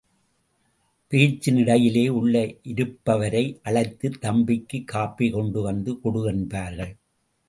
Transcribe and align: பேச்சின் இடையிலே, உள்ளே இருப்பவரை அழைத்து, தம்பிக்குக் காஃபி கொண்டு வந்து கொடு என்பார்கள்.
பேச்சின் 1.07 1.57
இடையிலே, 1.57 2.07
உள்ளே 2.09 2.59
இருப்பவரை 2.63 3.59
அழைத்து, 3.63 4.09
தம்பிக்குக் 4.21 4.85
காஃபி 4.85 5.29
கொண்டு 5.29 5.61
வந்து 5.61 5.99
கொடு 5.99 6.23
என்பார்கள். 6.25 6.95